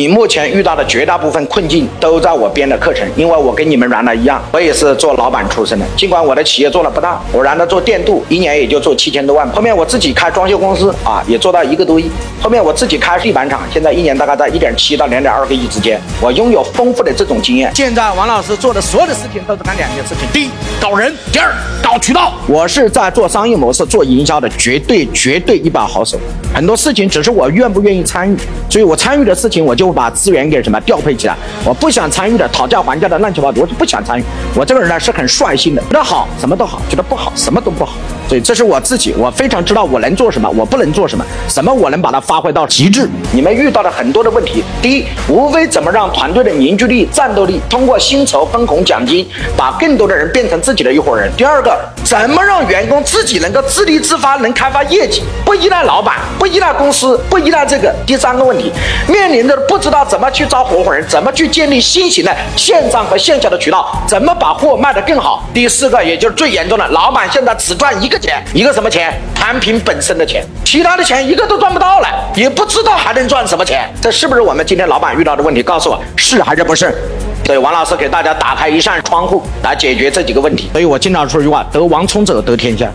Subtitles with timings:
[0.00, 5.84] 你目前遇到的绝大部分困境都在我编的课程，因为我跟你们原来一样，我也是做老板出身的。
[5.94, 9.46] 尽管我的企业做的不大，我原来做电镀，一年也就做七千多万。
[9.50, 12.10] 后面我自己开装修公司啊，也做到一个多亿。
[12.40, 16.00] 后面我自己开地板厂，现在一年大概在一点七到两点二个亿之间。
[16.18, 17.70] 我拥有丰富的这种经验。
[17.74, 22.32] 现在王老师做的所有的事情都是干两件事情：第一，搞人；第二，搞渠道。
[22.48, 26.18] 我是在做商业模式、做营销的绝对绝对一把好手。
[26.54, 28.36] 很多事情只是我愿不愿意参与，
[28.70, 29.89] 所以我参与的事情我就。
[29.92, 31.36] 把资源给什么调配起来？
[31.64, 34.24] 我不想参与的讨价还价的乱七八糟，我就不想参与。
[34.54, 37.94] 我这个人呢是很率性的，觉得好什么都好，觉得不好什么都不好。
[38.30, 43.10] 所以这是我自己，我非常知道我能做什么，我不能做什么，什么我能把它发挥到极致。
[43.32, 51.28] 你们遇到的很多的问题，第一，无非怎么让团队的凝聚力、战斗力通过薪酬、分红、奖金，把更多的人变成自己的一伙人。
[51.36, 57.92] 第二个，怎么让员工自己能够自立自发，能开发业绩，不依赖老板，不依赖公司，不依赖这个。
[58.06, 58.70] 第三个问题，
[59.08, 65.44] 面临的不知道怎么去招合伙人，怎么去建立新型的线上和线下的渠道，怎么把货卖得更好。
[65.52, 68.19] 第四个，也就是最严重的，老板现在只赚一个。
[68.20, 69.12] 钱一个什么钱？
[69.34, 73.88] 产品本身的钱，其他的钱一个都赚不到了，也不知道还能赚什么钱。
[74.00, 75.62] 这是不是我们今天老板遇到的问题？
[75.62, 76.94] 告诉我是还是不是？
[77.46, 80.68] 所以王老师给大家打开一扇窗户来解决这几个问题。
[80.72, 82.88] 所以我经常说一句话：得王充者得天下。